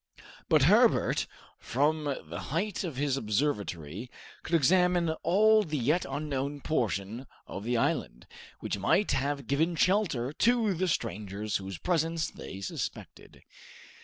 But 0.49 0.63
Herbert, 0.63 1.27
from 1.59 2.05
the 2.05 2.45
height 2.49 2.83
of 2.83 2.95
his 2.95 3.17
observatory, 3.17 4.09
could 4.41 4.55
examine 4.55 5.11
all 5.21 5.61
the 5.61 5.77
yet 5.77 6.07
unknown 6.09 6.61
portion 6.61 7.27
of 7.45 7.63
the 7.63 7.77
island, 7.77 8.25
which 8.61 8.79
might 8.79 9.11
have 9.11 9.45
given 9.45 9.75
shelter 9.75 10.33
to 10.33 10.73
the 10.73 10.87
strangers 10.87 11.57
whose 11.57 11.77
presence 11.77 12.31
they 12.31 12.61
suspected. 12.61 13.43